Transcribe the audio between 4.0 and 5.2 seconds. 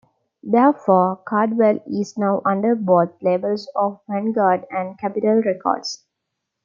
Vanguard and